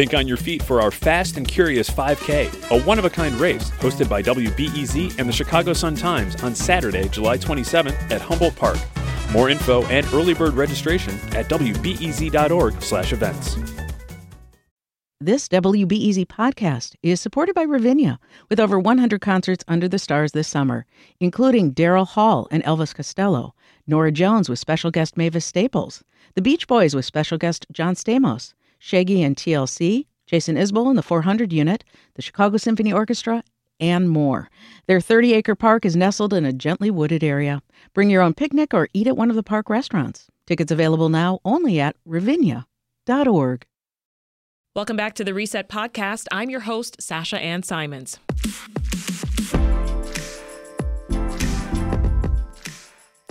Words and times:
Think 0.00 0.14
on 0.14 0.26
your 0.26 0.38
feet 0.38 0.62
for 0.62 0.80
our 0.80 0.90
Fast 0.90 1.36
and 1.36 1.46
Curious 1.46 1.90
5K, 1.90 2.70
a 2.70 2.82
one 2.84 2.98
of 2.98 3.04
a 3.04 3.10
kind 3.10 3.34
race 3.34 3.70
hosted 3.72 4.08
by 4.08 4.22
WBEZ 4.22 5.18
and 5.18 5.28
the 5.28 5.32
Chicago 5.32 5.74
Sun 5.74 5.96
Times 5.96 6.42
on 6.42 6.54
Saturday, 6.54 7.06
July 7.10 7.36
27th 7.36 8.10
at 8.10 8.22
Humboldt 8.22 8.56
Park. 8.56 8.78
More 9.30 9.50
info 9.50 9.84
and 9.88 10.06
early 10.14 10.32
bird 10.32 10.54
registration 10.54 11.12
at 11.36 11.50
wbez.org/events. 11.50 13.56
This 15.20 15.48
WBEZ 15.48 16.24
podcast 16.24 16.94
is 17.02 17.20
supported 17.20 17.54
by 17.54 17.64
Ravinia, 17.64 18.18
with 18.48 18.58
over 18.58 18.80
100 18.80 19.20
concerts 19.20 19.62
under 19.68 19.86
the 19.86 19.98
stars 19.98 20.32
this 20.32 20.48
summer, 20.48 20.86
including 21.20 21.74
Daryl 21.74 22.06
Hall 22.06 22.48
and 22.50 22.64
Elvis 22.64 22.94
Costello, 22.94 23.54
Norah 23.86 24.12
Jones 24.12 24.48
with 24.48 24.58
special 24.58 24.90
guest 24.90 25.18
Mavis 25.18 25.44
Staples, 25.44 26.02
The 26.36 26.40
Beach 26.40 26.66
Boys 26.66 26.94
with 26.94 27.04
special 27.04 27.36
guest 27.36 27.66
John 27.70 27.94
Stamos, 27.94 28.54
Shaggy 28.80 29.22
and 29.22 29.36
TLC, 29.36 30.06
Jason 30.26 30.56
Isbell 30.56 30.88
and 30.88 30.96
the 30.98 31.02
400 31.02 31.52
Unit, 31.52 31.84
the 32.14 32.22
Chicago 32.22 32.56
Symphony 32.56 32.92
Orchestra, 32.92 33.44
and 33.78 34.08
more. 34.08 34.48
Their 34.86 35.00
30 35.00 35.34
acre 35.34 35.54
park 35.54 35.84
is 35.84 35.94
nestled 35.94 36.32
in 36.32 36.46
a 36.46 36.52
gently 36.52 36.90
wooded 36.90 37.22
area. 37.22 37.62
Bring 37.92 38.08
your 38.08 38.22
own 38.22 38.32
picnic 38.32 38.72
or 38.72 38.88
eat 38.94 39.06
at 39.06 39.18
one 39.18 39.28
of 39.28 39.36
the 39.36 39.42
park 39.42 39.68
restaurants. 39.68 40.28
Tickets 40.46 40.72
available 40.72 41.10
now 41.10 41.40
only 41.44 41.78
at 41.78 41.94
ravinia.org. 42.06 43.66
Welcome 44.74 44.96
back 44.96 45.14
to 45.16 45.24
the 45.24 45.34
Reset 45.34 45.68
Podcast. 45.68 46.26
I'm 46.32 46.48
your 46.48 46.60
host, 46.60 47.02
Sasha 47.02 47.38
Ann 47.38 47.62
Simons. 47.62 48.18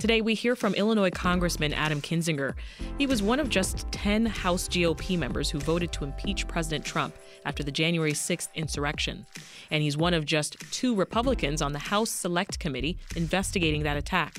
Today, 0.00 0.22
we 0.22 0.32
hear 0.32 0.56
from 0.56 0.72
Illinois 0.72 1.10
Congressman 1.10 1.74
Adam 1.74 2.00
Kinzinger. 2.00 2.54
He 2.96 3.06
was 3.06 3.22
one 3.22 3.38
of 3.38 3.50
just 3.50 3.86
10 3.92 4.24
House 4.24 4.66
GOP 4.66 5.18
members 5.18 5.50
who 5.50 5.58
voted 5.58 5.92
to 5.92 6.04
impeach 6.04 6.48
President 6.48 6.86
Trump 6.86 7.14
after 7.44 7.62
the 7.62 7.70
January 7.70 8.14
6th 8.14 8.48
insurrection. 8.54 9.26
And 9.70 9.82
he's 9.82 9.98
one 9.98 10.14
of 10.14 10.24
just 10.24 10.56
two 10.72 10.94
Republicans 10.94 11.60
on 11.60 11.74
the 11.74 11.78
House 11.78 12.08
Select 12.08 12.58
Committee 12.58 12.96
investigating 13.14 13.82
that 13.82 13.98
attack. 13.98 14.38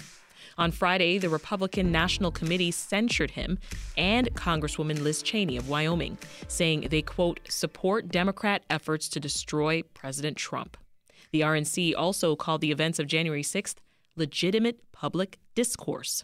On 0.58 0.72
Friday, 0.72 1.19
the 1.19 1.30
Republican 1.30 1.91
National 1.91 2.31
Committee 2.31 2.72
censured 2.72 3.30
him 3.30 3.59
and 3.95 4.33
Congresswoman 4.33 5.03
Liz 5.03 5.22
Cheney 5.22 5.57
of 5.57 5.69
Wyoming, 5.69 6.17
saying 6.47 6.88
they, 6.89 7.03
quote, 7.03 7.39
support 7.47 8.09
Democrat 8.09 8.63
efforts 8.72 9.07
to 9.09 9.19
destroy 9.19 9.83
President 9.94 10.38
Trump. 10.38 10.75
The 11.31 11.41
RNC 11.41 11.94
also 11.95 12.35
called 12.35 12.61
the 12.61 12.72
events 12.72 12.97
of 12.97 13.05
January 13.05 13.44
6th 13.44 13.75
legitimate 14.15 14.91
public 14.91 15.39
discourse. 15.55 16.23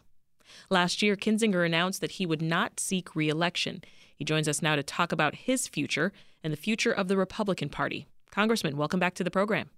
Last 0.69 1.02
year, 1.02 1.16
Kinzinger 1.16 1.66
announced 1.66 2.02
that 2.02 2.11
he 2.11 2.25
would 2.25 2.41
not 2.41 2.80
seek 2.80 3.16
re 3.16 3.30
election. 3.30 3.83
He 4.16 4.25
joins 4.25 4.47
us 4.47 4.61
now 4.61 4.75
to 4.75 4.83
talk 4.83 5.11
about 5.11 5.35
his 5.35 5.67
future 5.67 6.11
and 6.43 6.52
the 6.52 6.58
future 6.58 6.91
of 6.91 7.08
the 7.08 7.17
Republican 7.17 7.69
Party. 7.69 8.08
Congressman, 8.31 8.77
welcome 8.77 8.99
back 8.99 9.13
to 9.15 9.23
the 9.23 9.31
program. 9.31 9.69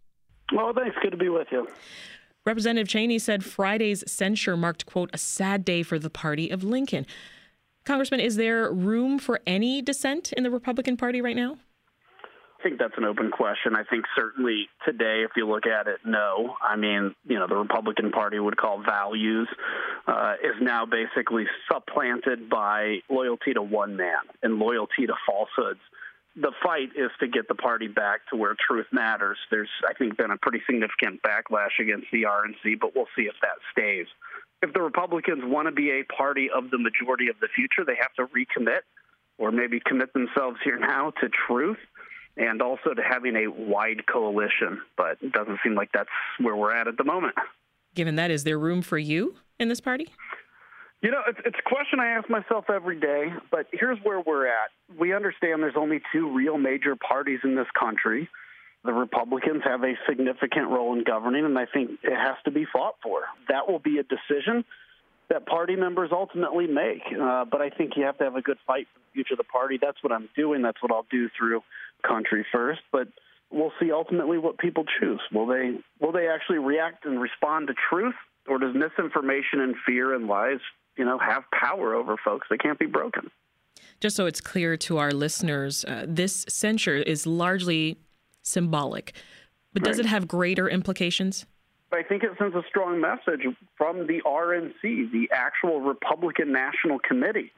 Well, 0.54 0.74
thanks. 0.74 0.96
Good 1.02 1.12
to 1.12 1.18
be 1.18 1.30
with 1.30 1.48
you. 1.52 1.68
Representative 2.46 2.88
Cheney 2.88 3.20
said 3.20 3.44
Friday's 3.44 4.04
censure 4.12 4.58
marked, 4.58 4.86
quote, 4.86 5.10
a 5.14 5.18
sad 5.18 5.66
day 5.66 5.84
for 5.84 6.00
the 6.00 6.10
party 6.10 6.50
of 6.50 6.64
Lincoln. 6.64 7.06
Congressman, 7.86 8.20
is 8.20 8.36
there 8.36 8.72
room 8.72 9.20
for 9.20 9.40
any 9.46 9.82
dissent 9.82 10.32
in 10.34 10.44
the 10.44 10.52
Republican 10.52 10.98
Party 10.98 11.22
right 11.22 11.36
now? 11.36 11.58
I 12.60 12.64
think 12.64 12.78
that's 12.78 12.98
an 12.98 13.06
open 13.06 13.32
question. 13.32 13.76
I 13.76 13.84
think 13.84 14.06
certainly 14.16 14.68
today, 14.86 15.24
if 15.24 15.32
you 15.38 15.48
look 15.48 15.66
at 15.66 15.88
it, 15.88 16.00
no. 16.06 16.56
I 16.62 16.76
mean, 16.76 17.16
you 17.26 17.40
know, 17.40 17.48
the 17.48 17.56
Republican 17.56 18.12
Party 18.12 18.38
would 18.38 18.58
call 18.58 18.84
values 18.84 19.48
uh, 20.08 20.34
is 20.44 20.56
now 20.62 20.86
basically 20.86 21.46
supplanted 21.72 22.50
by 22.50 22.98
loyalty 23.10 23.54
to 23.54 23.62
one 23.62 23.96
man 23.96 24.20
and 24.44 24.60
loyalty 24.60 25.08
to 25.08 25.14
falsehoods 25.26 25.80
the 26.36 26.52
fight 26.64 26.90
is 26.96 27.12
to 27.20 27.28
get 27.28 27.48
the 27.48 27.56
party 27.56 27.88
back 27.88 28.22
to 28.30 28.38
where 28.38 28.56
truth 28.68 28.86
matters. 28.92 29.38
There's, 29.52 29.70
I 29.88 29.94
think, 29.94 30.16
been 30.16 30.32
a 30.32 30.38
pretty 30.38 30.62
significant 30.66 31.22
backlash 31.22 31.80
against 31.80 32.08
the 32.12 32.24
RNC, 32.24 32.80
but 32.80 32.96
we'll 32.96 33.12
see 33.16 33.24
if 33.24 33.36
that 33.42 33.58
stays. 33.72 34.06
If 34.62 34.74
the 34.74 34.82
Republicans 34.82 35.42
want 35.44 35.68
to 35.68 35.72
be 35.72 35.90
a 35.92 36.04
party 36.04 36.50
of 36.54 36.70
the 36.70 36.78
majority 36.78 37.30
of 37.30 37.36
the 37.42 37.48
future, 37.54 37.84
they 37.86 37.98
have 38.00 38.14
to 38.16 38.34
recommit 38.34 38.82
or 39.38 39.52
maybe 39.52 39.82
commit 39.84 40.14
themselves 40.14 40.58
here 40.64 40.78
now 40.78 41.12
to 41.22 41.30
truth 41.48 41.78
and 42.40 42.62
also 42.62 42.94
to 42.94 43.02
having 43.04 43.36
a 43.36 43.48
wide 43.48 44.08
coalition. 44.08 44.82
But 44.98 45.18
it 45.22 45.32
doesn't 45.34 45.60
seem 45.64 45.76
like 45.76 45.90
that's 45.94 46.10
where 46.40 46.56
we're 46.56 46.74
at 46.74 46.88
at 46.88 46.98
the 46.98 47.04
moment. 47.04 47.36
Given 47.96 48.16
that, 48.16 48.32
is 48.32 48.44
there 48.44 48.58
room 48.58 48.82
for 48.82 48.98
you 48.98 49.36
in 49.60 49.68
this 49.68 49.82
party? 49.82 50.08
You 51.02 51.12
know, 51.12 51.22
it's, 51.28 51.40
it's 51.46 51.58
a 51.58 51.70
question 51.70 52.00
I 52.00 52.08
ask 52.08 52.30
myself 52.30 52.66
every 52.70 53.00
day, 53.00 53.28
but 53.52 53.68
here's 53.72 53.98
where 54.04 54.20
we're 54.20 54.48
at. 54.48 54.70
We 54.98 55.14
understand 55.14 55.64
there's 55.64 55.78
only 55.78 56.02
two 56.12 56.34
real 56.34 56.58
major 56.58 56.96
parties 56.96 57.40
in 57.44 57.56
this 57.56 57.68
country. 57.78 58.30
The 58.84 58.94
Republicans 58.94 59.62
have 59.66 59.84
a 59.84 59.94
significant 60.08 60.70
role 60.70 60.94
in 60.94 61.04
governing, 61.04 61.46
and 61.46 61.58
I 61.58 61.66
think 61.66 61.92
it 62.04 62.16
has 62.16 62.36
to 62.46 62.52
be 62.52 62.66
fought 62.72 62.96
for. 63.04 63.24
That 63.50 63.70
will 63.70 63.80
be 63.80 64.00
a 64.00 64.04
decision 64.04 64.66
that 65.30 65.46
party 65.46 65.76
members 65.76 66.10
ultimately 66.12 66.68
make. 66.68 67.02
Uh, 67.12 67.46
but 67.46 67.62
I 67.62 67.70
think 67.70 67.94
you 67.96 68.04
have 68.04 68.18
to 68.18 68.24
have 68.24 68.36
a 68.36 68.42
good 68.42 68.58
fight 68.66 68.88
for 68.94 69.00
the 69.00 69.12
future 69.14 69.34
of 69.34 69.38
the 69.38 69.44
party. 69.44 69.78
That's 69.82 70.02
what 70.04 70.12
I'm 70.12 70.30
doing. 70.36 70.62
That's 70.62 70.82
what 70.82 70.92
I'll 70.92 71.08
do 71.12 71.30
through 71.38 71.62
Country 72.08 72.46
First. 72.52 72.82
But 72.92 73.08
we'll 73.52 73.74
see 73.80 73.92
ultimately 73.92 74.38
what 74.38 74.58
people 74.58 74.86
choose. 75.00 75.22
Will 75.32 75.48
they 75.48 75.78
will 76.00 76.12
they 76.12 76.28
actually 76.28 76.60
react 76.60 77.06
and 77.06 77.22
respond 77.22 77.68
to 77.68 77.74
truth, 77.90 78.16
or 78.48 78.58
does 78.58 78.76
misinformation 78.76 79.62
and 79.62 79.76
fear 79.86 80.14
and 80.14 80.28
lies 80.28 80.60
you 81.00 81.06
know, 81.06 81.18
have 81.18 81.44
power 81.52 81.96
over 81.96 82.18
folks. 82.24 82.48
They 82.50 82.58
can't 82.58 82.78
be 82.78 82.86
broken. 82.86 83.32
Just 84.02 84.18
so 84.18 84.26
it's 84.26 84.42
clear 84.42 84.78
to 84.78 84.98
our 84.98 85.12
listeners, 85.12 85.86
uh, 85.86 86.06
this 86.08 86.46
censure 86.50 86.98
is 86.98 87.26
largely 87.26 87.98
symbolic, 88.44 89.14
but 89.74 89.84
does 89.84 89.98
right. 89.98 90.06
it 90.06 90.10
have 90.10 90.28
greater 90.28 90.70
implications? 90.70 91.46
I 91.92 92.04
think 92.04 92.24
it 92.24 92.32
sends 92.38 92.56
a 92.56 92.64
strong 92.70 93.02
message 93.02 93.42
from 93.78 94.06
the 94.08 94.22
RNC, 94.26 95.12
the 95.12 95.30
actual 95.32 95.82
Republican 95.82 96.52
National 96.52 97.00
Committee, 97.00 97.52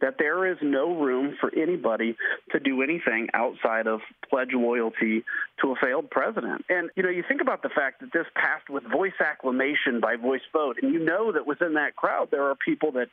that 0.00 0.16
there 0.18 0.46
is 0.46 0.58
no 0.62 0.96
room 1.00 1.36
for 1.40 1.52
anybody 1.56 2.16
to 2.52 2.60
do 2.60 2.82
anything 2.82 3.28
outside 3.34 3.86
of 3.86 4.00
pledge 4.28 4.52
loyalty 4.52 5.24
to 5.60 5.72
a 5.72 5.76
failed 5.76 6.10
president. 6.10 6.64
And, 6.68 6.90
you 6.96 7.02
know, 7.02 7.08
you 7.08 7.24
think 7.26 7.40
about 7.40 7.62
the 7.62 7.68
fact 7.68 8.00
that 8.00 8.12
this 8.12 8.26
passed 8.34 8.68
with 8.68 8.84
voice 8.84 9.18
acclamation 9.20 10.00
by 10.00 10.16
voice 10.16 10.42
vote, 10.52 10.78
and 10.82 10.92
you 10.92 11.00
know 11.00 11.32
that 11.32 11.46
within 11.46 11.74
that 11.74 11.96
crowd 11.96 12.28
there 12.30 12.44
are 12.44 12.54
people 12.54 12.92
that 12.92 13.08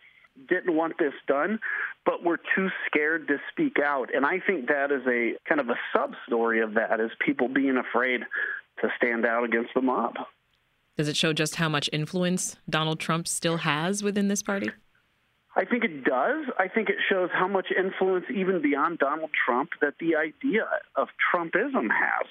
didn't 0.49 0.75
want 0.75 0.97
this 0.97 1.13
done, 1.27 1.59
but 2.05 2.23
were 2.23 2.39
too 2.55 2.69
scared 2.87 3.27
to 3.27 3.37
speak 3.51 3.79
out. 3.79 4.13
And 4.13 4.25
I 4.25 4.39
think 4.39 4.67
that 4.67 4.91
is 4.91 5.01
a 5.07 5.35
kind 5.47 5.61
of 5.61 5.69
a 5.69 5.79
sub 5.95 6.13
story 6.27 6.61
of 6.61 6.73
that 6.75 6.99
is 6.99 7.09
people 7.25 7.47
being 7.47 7.77
afraid 7.77 8.21
to 8.81 8.89
stand 8.97 9.25
out 9.25 9.43
against 9.45 9.73
the 9.73 9.81
mob. 9.81 10.15
Does 10.97 11.07
it 11.09 11.17
show 11.17 11.33
just 11.33 11.55
how 11.55 11.67
much 11.67 11.89
influence 11.91 12.55
Donald 12.69 12.99
Trump 12.99 13.27
still 13.27 13.57
has 13.57 14.01
within 14.01 14.27
this 14.27 14.41
party? 14.41 14.71
I 15.57 15.65
think 15.65 15.83
it 15.83 16.03
does. 16.03 16.45
I 16.57 16.67
think 16.67 16.89
it 16.89 16.97
shows 17.09 17.29
how 17.33 17.47
much 17.47 17.67
influence, 17.77 18.25
even 18.33 18.61
beyond 18.61 18.99
Donald 18.99 19.31
Trump, 19.45 19.69
that 19.81 19.93
the 19.99 20.15
idea 20.15 20.65
of 20.95 21.07
Trumpism 21.33 21.89
has. 21.89 22.27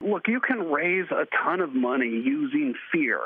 Look, 0.00 0.28
you 0.28 0.40
can 0.40 0.70
raise 0.70 1.06
a 1.10 1.26
ton 1.44 1.60
of 1.60 1.74
money 1.74 2.08
using 2.08 2.74
fear, 2.92 3.20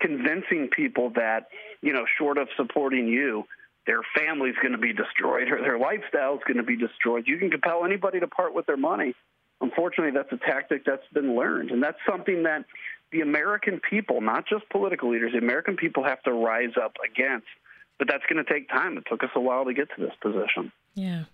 convincing 0.00 0.68
people 0.74 1.10
that, 1.16 1.48
you 1.82 1.92
know, 1.92 2.04
short 2.18 2.38
of 2.38 2.48
supporting 2.56 3.08
you, 3.08 3.44
their 3.86 4.00
family's 4.14 4.54
going 4.62 4.72
to 4.72 4.78
be 4.78 4.92
destroyed 4.92 5.50
or 5.50 5.60
their 5.60 5.78
lifestyle 5.78 6.34
is 6.34 6.40
going 6.46 6.58
to 6.58 6.62
be 6.62 6.76
destroyed. 6.76 7.24
You 7.26 7.38
can 7.38 7.50
compel 7.50 7.84
anybody 7.84 8.20
to 8.20 8.28
part 8.28 8.54
with 8.54 8.66
their 8.66 8.76
money. 8.76 9.14
Unfortunately, 9.62 10.12
that's 10.12 10.32
a 10.32 10.46
tactic 10.46 10.84
that's 10.84 11.06
been 11.12 11.36
learned. 11.36 11.70
And 11.70 11.82
that's 11.82 11.98
something 12.08 12.44
that 12.44 12.64
the 13.12 13.20
American 13.20 13.80
people, 13.88 14.20
not 14.20 14.44
just 14.48 14.68
political 14.70 15.10
leaders, 15.10 15.32
the 15.32 15.38
American 15.38 15.76
people 15.76 16.04
have 16.04 16.22
to 16.22 16.32
rise 16.32 16.72
up 16.82 16.96
against 17.04 17.46
but 18.00 18.08
that's 18.08 18.24
going 18.28 18.42
to 18.44 18.52
take 18.52 18.68
time. 18.68 18.96
It 18.96 19.04
took 19.08 19.22
us 19.22 19.28
a 19.36 19.40
while 19.40 19.66
to 19.66 19.74
get 19.74 19.88
to 19.94 20.00
this 20.00 20.14
position. 20.20 20.72
Yeah. 20.94 21.24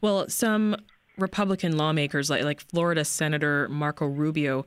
Well, 0.00 0.28
some 0.28 0.76
Republican 1.18 1.76
lawmakers, 1.76 2.30
like, 2.30 2.44
like 2.44 2.60
Florida 2.60 3.04
Senator 3.04 3.68
Marco 3.68 4.06
Rubio, 4.06 4.64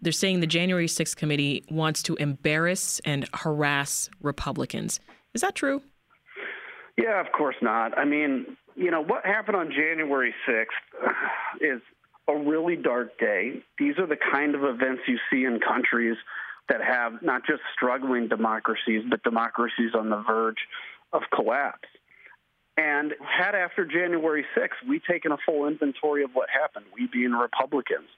they're 0.00 0.12
saying 0.12 0.40
the 0.40 0.46
January 0.46 0.86
6th 0.86 1.14
committee 1.14 1.62
wants 1.70 2.02
to 2.04 2.16
embarrass 2.16 3.00
and 3.04 3.28
harass 3.34 4.08
Republicans. 4.22 4.98
Is 5.34 5.42
that 5.42 5.54
true? 5.54 5.82
Yeah, 6.96 7.20
of 7.20 7.30
course 7.32 7.56
not. 7.60 7.96
I 7.98 8.06
mean, 8.06 8.56
you 8.74 8.90
know, 8.90 9.02
what 9.02 9.26
happened 9.26 9.58
on 9.58 9.70
January 9.70 10.34
6th 10.48 10.64
is 11.60 11.82
a 12.28 12.36
really 12.36 12.76
dark 12.76 13.18
day. 13.18 13.62
These 13.78 13.98
are 13.98 14.06
the 14.06 14.18
kind 14.32 14.54
of 14.54 14.62
events 14.64 15.02
you 15.06 15.18
see 15.30 15.44
in 15.44 15.60
countries 15.60 16.16
that 16.68 16.80
have 16.82 17.22
not 17.22 17.42
just 17.46 17.60
struggling 17.74 18.28
democracies, 18.28 19.02
but 19.08 19.22
democracies 19.22 19.90
on 19.94 20.10
the 20.10 20.22
verge 20.26 20.68
of 21.12 21.22
collapse. 21.34 21.88
And 22.76 23.12
had 23.20 23.54
after 23.54 23.84
January 23.84 24.44
6th, 24.56 24.88
we 24.88 25.00
taken 25.00 25.32
a 25.32 25.36
full 25.44 25.66
inventory 25.66 26.24
of 26.24 26.30
what 26.32 26.48
happened, 26.48 26.86
we 26.94 27.06
being 27.06 27.32
Republicans 27.32 28.08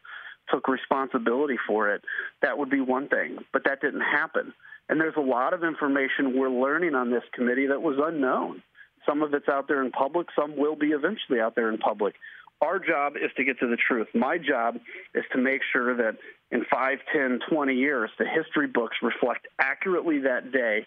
took 0.53 0.69
responsibility 0.69 1.57
for 1.67 1.95
it, 1.95 2.03
that 2.43 2.59
would 2.59 2.71
be 2.71 2.81
one 2.81 3.09
thing. 3.09 3.39
But 3.53 3.65
that 3.65 3.81
didn't 3.81 4.03
happen. 4.03 4.53
And 4.89 5.00
there's 5.00 5.17
a 5.17 5.21
lot 5.21 5.55
of 5.55 5.65
information 5.65 6.39
we're 6.39 6.50
learning 6.50 6.95
on 6.95 7.11
this 7.11 7.23
committee 7.33 7.67
that 7.69 7.81
was 7.81 7.97
unknown. 8.00 8.62
Some 9.07 9.23
of 9.23 9.35
it's 9.35 9.49
out 9.49 9.69
there 9.69 9.83
in 9.83 9.91
public, 9.91 10.29
some 10.39 10.57
will 10.57 10.77
be 10.77 10.89
eventually 10.89 11.41
out 11.41 11.55
there 11.55 11.71
in 11.71 11.79
public. 11.79 12.15
Our 12.61 12.79
job 12.79 13.15
is 13.17 13.31
to 13.37 13.45
get 13.45 13.59
to 13.61 13.67
the 13.67 13.77
truth. 13.77 14.09
My 14.15 14.39
job 14.39 14.77
is 15.15 15.25
to 15.33 15.39
make 15.39 15.61
sure 15.73 15.97
that 15.97 16.17
in 16.51 16.65
5, 16.71 16.99
10, 17.12 17.41
20 17.51 17.75
years, 17.75 18.11
the 18.19 18.27
history 18.27 18.67
books 18.67 18.97
reflect 19.03 19.47
accurately 19.59 20.21
that 20.21 20.53
day, 20.53 20.87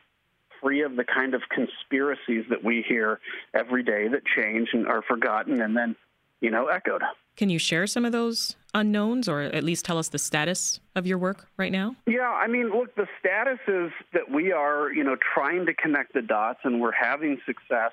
free 0.62 0.82
of 0.82 0.96
the 0.96 1.04
kind 1.04 1.34
of 1.34 1.42
conspiracies 1.50 2.46
that 2.50 2.64
we 2.64 2.84
hear 2.88 3.20
every 3.54 3.84
day 3.84 4.08
that 4.08 4.22
change 4.36 4.70
and 4.74 4.88
are 4.88 5.04
forgotten 5.04 5.62
and 5.62 5.78
then, 5.78 5.96
you 6.42 6.50
know, 6.50 6.68
echoed. 6.68 7.04
Can 7.36 7.50
you 7.50 7.60
share 7.60 7.86
some 7.86 8.06
of 8.06 8.12
those 8.12 8.56
unknowns 8.74 9.30
or 9.30 9.42
at 9.42 9.64
least 9.64 9.86
tell 9.86 10.00
us 10.00 10.10
the 10.10 10.18
status 10.18 10.80
of 10.96 11.06
your 11.06 11.20
work 11.20 11.48
right 11.58 11.72
now? 11.72 11.96
Yeah, 12.08 12.30
I 12.30 12.48
mean, 12.48 12.72
look, 12.72 12.96
the 12.96 13.08
status 13.20 13.60
is 13.68 13.92
that 14.14 14.32
we 14.32 14.52
are, 14.52 14.92
you 14.92 15.04
know, 15.04 15.16
trying 15.36 15.68
to 15.68 15.74
connect 15.76 16.14
the 16.14 16.24
dots 16.24 16.60
and 16.64 16.82
we're 16.82 16.92
having 16.92 17.40
success 17.46 17.92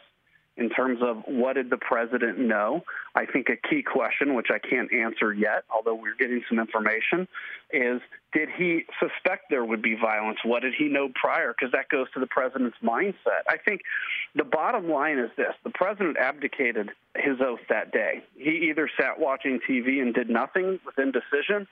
in 0.57 0.71
terms 0.71 1.01
of 1.03 1.23
what 1.27 1.55
did 1.55 1.69
the 1.71 1.77
president 1.77 2.39
know. 2.39 2.85
I 3.15 3.27
think 3.27 3.49
a 3.49 3.57
key 3.57 3.83
question, 3.83 4.35
which 4.35 4.49
I 4.53 4.59
can't 4.59 4.93
answer 4.93 5.33
yet, 5.33 5.65
although 5.75 5.95
we're 5.95 6.15
getting 6.17 6.43
some 6.49 6.59
information, 6.59 7.27
is 7.73 8.01
did 8.33 8.49
he 8.57 8.85
suspect 9.01 9.51
there 9.51 9.65
would 9.65 9.83
be 9.83 9.97
violence? 9.97 10.39
What 10.45 10.63
did 10.63 10.75
he 10.75 10.89
know 10.89 11.09
prior? 11.15 11.55
Because 11.59 11.73
that 11.73 11.89
goes 11.89 12.07
to 12.15 12.21
the 12.21 12.27
president's 12.27 12.77
mindset. 12.83 13.43
I 13.49 13.57
think 13.57 13.83
the 14.35 14.45
bottom 14.45 14.89
line 14.89 15.19
is 15.19 15.31
this 15.37 15.55
the 15.65 15.71
president 15.71 16.19
abdicated 16.19 16.91
his 17.17 17.41
oath 17.41 17.61
that 17.69 17.93
day. 17.93 18.23
He 18.37 18.69
either 18.71 18.89
sat 18.99 19.19
watching 19.19 19.61
TV 19.69 20.01
and 20.01 20.15
did 20.15 20.31
nothing 20.31 20.79
with 20.87 20.99
indecision, 20.99 21.67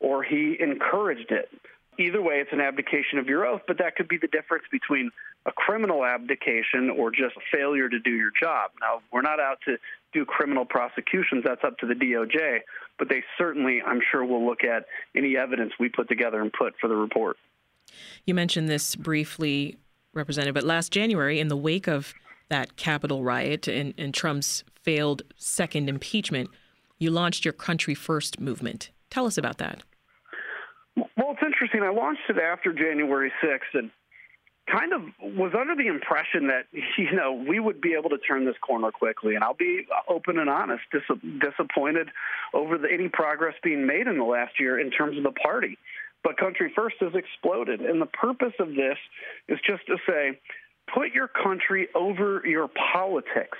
or 0.00 0.22
he 0.22 0.56
encouraged 0.60 1.30
it 1.30 1.48
either 1.98 2.22
way, 2.22 2.36
it's 2.40 2.52
an 2.52 2.60
abdication 2.60 3.18
of 3.18 3.26
your 3.26 3.46
oath, 3.46 3.62
but 3.66 3.78
that 3.78 3.96
could 3.96 4.08
be 4.08 4.18
the 4.18 4.28
difference 4.28 4.64
between 4.70 5.10
a 5.46 5.52
criminal 5.52 6.04
abdication 6.04 6.90
or 6.90 7.10
just 7.10 7.36
a 7.36 7.56
failure 7.56 7.88
to 7.88 7.98
do 7.98 8.10
your 8.10 8.30
job. 8.38 8.72
Now, 8.80 9.02
we're 9.12 9.22
not 9.22 9.40
out 9.40 9.58
to 9.66 9.76
do 10.12 10.24
criminal 10.24 10.64
prosecutions, 10.64 11.44
that's 11.44 11.62
up 11.64 11.78
to 11.78 11.86
the 11.86 11.94
DOJ, 11.94 12.60
but 12.98 13.08
they 13.08 13.22
certainly, 13.36 13.82
I'm 13.82 14.00
sure, 14.10 14.24
will 14.24 14.46
look 14.46 14.64
at 14.64 14.86
any 15.14 15.36
evidence 15.36 15.72
we 15.78 15.88
put 15.88 16.08
together 16.08 16.40
and 16.40 16.52
put 16.52 16.74
for 16.80 16.88
the 16.88 16.96
report. 16.96 17.36
You 18.24 18.34
mentioned 18.34 18.68
this 18.68 18.96
briefly, 18.96 19.76
Representative, 20.14 20.54
but 20.54 20.64
last 20.64 20.90
January, 20.92 21.38
in 21.38 21.48
the 21.48 21.56
wake 21.56 21.86
of 21.86 22.14
that 22.48 22.76
Capitol 22.76 23.22
riot 23.22 23.68
and, 23.68 23.92
and 23.98 24.14
Trump's 24.14 24.64
failed 24.82 25.22
second 25.36 25.88
impeachment, 25.88 26.50
you 26.98 27.10
launched 27.10 27.44
your 27.44 27.52
Country 27.52 27.94
First 27.94 28.40
movement. 28.40 28.90
Tell 29.10 29.26
us 29.26 29.36
about 29.36 29.58
that. 29.58 29.82
Well, 30.96 31.32
it's 31.32 31.42
interesting. 31.44 31.82
I 31.82 31.90
launched 31.90 32.22
it 32.28 32.38
after 32.38 32.72
January 32.72 33.32
6th 33.42 33.74
and 33.74 33.90
kind 34.70 34.92
of 34.92 35.02
was 35.36 35.52
under 35.58 35.76
the 35.76 35.86
impression 35.86 36.48
that, 36.48 36.66
you 36.98 37.12
know, 37.12 37.32
we 37.32 37.60
would 37.60 37.80
be 37.80 37.94
able 37.98 38.10
to 38.10 38.18
turn 38.18 38.44
this 38.44 38.56
corner 38.66 38.90
quickly. 38.90 39.34
And 39.34 39.44
I'll 39.44 39.54
be 39.54 39.86
open 40.08 40.38
and 40.38 40.50
honest, 40.50 40.82
dis- 40.90 41.18
disappointed 41.38 42.08
over 42.54 42.78
the, 42.78 42.88
any 42.90 43.08
progress 43.08 43.54
being 43.62 43.86
made 43.86 44.06
in 44.06 44.18
the 44.18 44.24
last 44.24 44.58
year 44.58 44.80
in 44.80 44.90
terms 44.90 45.16
of 45.16 45.24
the 45.24 45.32
party. 45.32 45.78
But 46.24 46.38
Country 46.38 46.72
First 46.74 46.96
has 47.00 47.12
exploded. 47.14 47.80
And 47.80 48.00
the 48.00 48.06
purpose 48.06 48.54
of 48.58 48.68
this 48.68 48.98
is 49.48 49.58
just 49.64 49.86
to 49.86 49.96
say, 50.08 50.40
put 50.92 51.12
your 51.12 51.28
country 51.28 51.88
over 51.94 52.42
your 52.44 52.68
politics. 52.92 53.58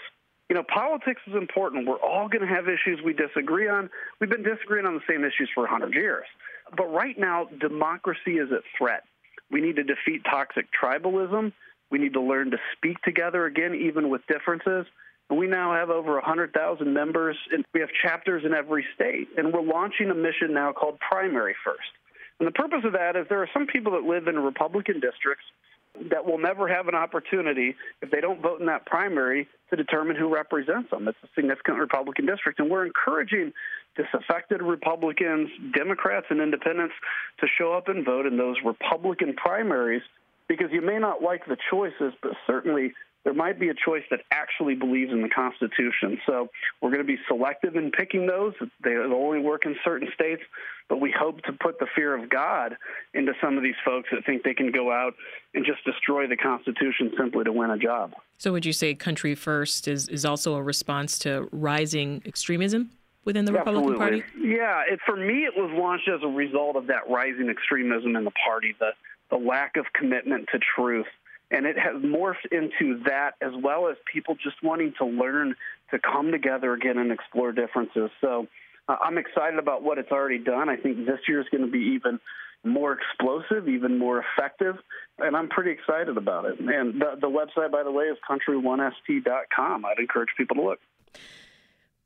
You 0.49 0.55
know, 0.55 0.63
politics 0.63 1.21
is 1.27 1.35
important. 1.35 1.87
We're 1.89 1.97
all 1.97 2.29
going 2.29 2.47
to 2.47 2.53
have 2.53 2.67
issues 2.69 3.01
we 3.05 3.13
disagree 3.13 3.69
on. 3.69 3.91
We've 4.21 4.31
been 4.31 4.45
disagreeing 4.45 4.87
on 4.87 4.95
the 4.95 5.01
same 5.09 5.25
issues 5.25 5.51
for 5.55 5.63
100 5.63 5.95
years. 5.95 6.25
But 6.75 6.93
right 6.93 7.19
now, 7.19 7.47
democracy 7.61 8.39
is 8.39 8.51
at 8.53 8.63
threat. 8.79 9.05
We 9.51 9.61
need 9.61 9.77
to 9.77 9.85
defeat 9.85 10.23
toxic 10.25 10.67
tribalism. 10.73 11.53
We 11.91 11.99
need 11.99 12.15
to 12.15 12.21
learn 12.21 12.51
to 12.51 12.59
speak 12.77 13.01
together 13.03 13.47
again, 13.47 13.75
even 13.75 14.11
with 14.11 14.27
differences. 14.27 14.87
And 15.29 15.39
we 15.39 15.47
now 15.47 15.75
have 15.75 15.91
over 15.91 16.15
100,000 16.15 16.93
members, 16.93 17.37
and 17.53 17.65
we 17.73 17.81
have 17.81 17.91
chapters 18.03 18.45
in 18.45 18.55
every 18.55 18.85
state. 18.95 19.29
And 19.37 19.53
we're 19.53 19.63
launching 19.63 20.11
a 20.11 20.15
mission 20.15 20.53
now 20.53 20.73
called 20.73 20.99
Primary 21.01 21.55
First. 21.65 21.91
And 22.39 22.47
the 22.47 22.53
purpose 22.53 22.83
of 22.85 22.93
that 22.93 23.17
is 23.17 23.27
there 23.29 23.43
are 23.43 23.51
some 23.53 23.67
people 23.67 23.93
that 23.93 24.03
live 24.03 24.29
in 24.29 24.39
Republican 24.39 25.01
districts 25.01 25.45
that 26.11 26.25
will 26.25 26.39
never 26.39 26.69
have 26.69 26.89
an 26.89 26.95
opportunity 26.95 27.75
if 28.03 28.11
they 28.11 28.21
don't 28.21 28.41
vote 28.41 28.61
in 28.61 28.67
that 28.67 28.87
primary 28.87 29.49
to 29.71 29.77
determine 29.77 30.17
who 30.17 30.33
represents 30.33 30.91
them. 30.91 31.09
It's 31.09 31.19
a 31.25 31.29
significant 31.35 31.79
Republican 31.79 32.27
district, 32.27 32.61
and 32.61 32.71
we're 32.71 32.87
encouraging 32.87 33.53
disaffected 33.97 34.63
Republicans, 34.63 35.49
Democrats, 35.75 36.27
and 36.31 36.41
independents 36.41 36.95
to 37.41 37.47
show 37.59 37.73
up 37.73 37.89
and 37.89 38.05
vote 38.05 38.27
in 38.27 38.37
those 38.37 38.57
Republican 38.65 39.35
primaries 39.35 40.03
because 40.49 40.69
you 40.71 40.83
may 40.83 40.99
not 40.99 41.23
like 41.23 41.47
the 41.47 41.57
choices, 41.71 42.13
but 42.23 42.33
certainly 42.47 42.93
there 43.27 43.35
might 43.35 43.59
be 43.59 43.71
a 43.71 43.75
choice 43.75 44.05
that 44.13 44.21
actually 44.31 44.77
believes 44.77 45.11
in 45.11 45.21
the 45.21 45.29
Constitution. 45.29 46.21
So 46.27 46.49
we're 46.81 46.91
going 46.91 47.05
to 47.05 47.05
be 47.05 47.19
selective 47.27 47.75
in 47.75 47.91
picking 47.91 48.29
those. 48.29 48.55
They 48.85 48.95
only 48.95 49.41
work 49.41 49.67
in 49.67 49.75
certain 49.85 50.09
states, 50.15 50.43
but 50.89 51.01
we 51.01 51.11
hope 51.11 51.43
to 51.43 51.53
put 51.53 51.81
the 51.81 51.89
fear 51.93 52.17
of 52.17 52.31
God 52.31 52.77
into 53.15 53.33
some 53.43 53.57
of 53.57 53.65
these 53.65 53.75
folks 53.85 54.11
that 54.13 54.25
think 54.25 54.45
they 54.45 54.55
can 54.55 54.71
go 54.71 54.93
out 54.93 55.15
and 55.55 55.67
just 55.67 55.85
destroy 55.85 56.29
the 56.29 56.37
Constitution 56.37 57.11
simply 57.19 57.43
to 57.43 57.51
win 57.51 57.71
a 57.71 57.79
job. 57.79 58.13
So 58.39 58.53
would 58.53 58.65
you 58.65 58.73
say 58.73 58.95
Country 58.95 59.35
First 59.35 59.89
is, 59.89 60.09
is 60.09 60.25
also 60.25 60.55
a 60.55 60.63
response 60.63 61.19
to 61.21 61.49
rising 61.51 62.23
extremism? 62.25 62.91
Within 63.25 63.45
the 63.45 63.53
Republican 63.55 63.95
Absolutely. 63.95 64.23
Party? 64.23 64.39
Yeah, 64.41 64.83
it, 64.89 65.01
for 65.05 65.17
me, 65.17 65.47
it 65.47 65.55
was 65.57 65.69
launched 65.75 66.09
as 66.09 66.21
a 66.23 66.29
result 66.29 66.77
of 66.77 66.87
that 66.87 67.11
rising 67.11 67.49
extremism 67.51 68.15
in 68.15 68.23
the 68.23 68.31
party, 68.47 68.77
the, 68.79 68.91
the 69.31 69.37
lack 69.37 69.77
of 69.77 69.87
commitment 69.99 70.47
to 70.53 70.61
truth 70.77 71.07
and 71.51 71.67
it 71.67 71.77
has 71.79 72.03
morphed 72.03 72.47
into 72.51 73.01
that 73.05 73.33
as 73.41 73.53
well 73.63 73.89
as 73.89 73.97
people 74.13 74.35
just 74.35 74.57
wanting 74.63 74.93
to 74.99 75.05
learn 75.05 75.55
to 75.91 75.99
come 75.99 76.33
together 76.33 76.73
again 76.73 76.99
and 76.99 77.13
explore 77.13 77.53
differences. 77.53 78.11
So 78.21 78.47
uh, 78.89 78.97
I'm 79.03 79.19
excited 79.19 79.59
about 79.59 79.83
what 79.83 79.99
it's 79.99 80.11
already 80.11 80.39
done. 80.39 80.69
I 80.69 80.77
think 80.77 81.07
this 81.07 81.21
year 81.29 81.41
is 81.41 81.47
going 81.51 81.65
to 81.65 81.71
be 81.71 81.95
even 81.95 82.19
more 82.65 82.99
explosive, 82.99 83.69
even 83.69 83.99
more 83.99 84.25
effective, 84.25 84.77
and 85.19 85.37
I'm 85.37 85.49
pretty 85.49 85.71
excited 85.71 86.17
about 86.17 86.47
it. 86.47 86.59
And 86.59 87.01
the, 87.01 87.17
the 87.21 87.29
website, 87.29 87.71
by 87.71 87.85
the 87.85 87.93
way, 87.93 88.07
is 88.07 88.19
country1st.com. 88.29 89.85
I'd 89.85 89.99
encourage 89.99 90.31
people 90.37 90.57
to 90.57 90.63
look. 90.63 90.79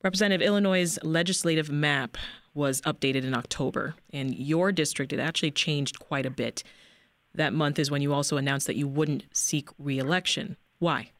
Representative 0.02 0.46
Illinois' 0.46 0.98
legislative 1.02 1.70
map 1.70 2.16
was 2.54 2.80
updated 2.82 3.24
in 3.24 3.34
October, 3.34 3.94
and 4.12 4.34
your 4.34 4.72
district 4.72 5.12
it 5.12 5.20
actually 5.20 5.50
changed 5.50 5.98
quite 5.98 6.26
a 6.26 6.30
bit 6.30 6.62
that 7.34 7.52
month 7.52 7.78
is 7.78 7.90
when 7.90 8.02
you 8.02 8.12
also 8.12 8.36
announced 8.36 8.66
that 8.66 8.76
you 8.76 8.88
wouldn't 8.88 9.24
seek 9.32 9.68
reelection. 9.78 10.56
Why? 10.78 11.10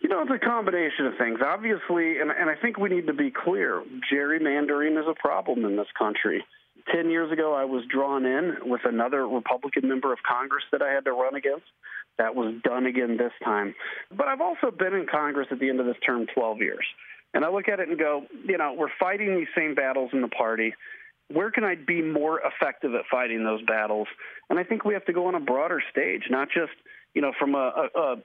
You 0.00 0.08
know, 0.08 0.22
it's 0.22 0.30
a 0.30 0.46
combination 0.46 1.06
of 1.06 1.14
things. 1.18 1.40
Obviously, 1.44 2.20
and, 2.20 2.30
and 2.30 2.48
I 2.48 2.54
think 2.60 2.78
we 2.78 2.88
need 2.88 3.06
to 3.08 3.12
be 3.12 3.30
clear 3.30 3.82
gerrymandering 4.12 5.00
is 5.00 5.06
a 5.08 5.14
problem 5.14 5.64
in 5.64 5.76
this 5.76 5.88
country. 5.98 6.44
Ten 6.94 7.10
years 7.10 7.32
ago, 7.32 7.54
I 7.54 7.64
was 7.64 7.82
drawn 7.92 8.24
in 8.24 8.56
with 8.64 8.82
another 8.84 9.26
Republican 9.26 9.88
member 9.88 10.12
of 10.12 10.20
Congress 10.22 10.62
that 10.70 10.82
I 10.82 10.92
had 10.92 11.04
to 11.06 11.12
run 11.12 11.34
against. 11.34 11.66
That 12.18 12.36
was 12.36 12.54
done 12.62 12.86
again 12.86 13.16
this 13.16 13.32
time. 13.44 13.74
But 14.16 14.28
I've 14.28 14.40
also 14.40 14.70
been 14.70 14.94
in 14.94 15.06
Congress 15.10 15.48
at 15.50 15.58
the 15.58 15.68
end 15.68 15.80
of 15.80 15.86
this 15.86 15.96
term 16.06 16.26
12 16.32 16.58
years. 16.58 16.86
And 17.34 17.44
I 17.44 17.50
look 17.50 17.68
at 17.68 17.80
it 17.80 17.88
and 17.88 17.98
go, 17.98 18.26
you 18.46 18.56
know, 18.56 18.74
we're 18.78 18.88
fighting 19.00 19.36
these 19.36 19.48
same 19.56 19.74
battles 19.74 20.10
in 20.12 20.22
the 20.22 20.28
party 20.28 20.72
where 21.32 21.50
can 21.50 21.64
I 21.64 21.74
be 21.74 22.02
more 22.02 22.40
effective 22.40 22.94
at 22.94 23.02
fighting 23.10 23.44
those 23.44 23.62
battles? 23.62 24.08
And 24.48 24.58
I 24.58 24.64
think 24.64 24.84
we 24.84 24.94
have 24.94 25.04
to 25.06 25.12
go 25.12 25.26
on 25.26 25.34
a 25.34 25.40
broader 25.40 25.82
stage, 25.90 26.24
not 26.30 26.48
just 26.48 26.72
you 27.14 27.22
know 27.22 27.32
from 27.38 27.54
a, 27.54 27.88
a, 27.94 28.00
a 28.00 28.16